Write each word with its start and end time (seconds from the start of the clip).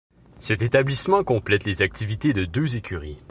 Cet 0.39 0.63
établissement 0.63 1.23
complète 1.23 1.63
les 1.63 1.83
activités 1.83 2.33
de 2.33 2.43
deux 2.45 2.75
écuries. 2.75 3.19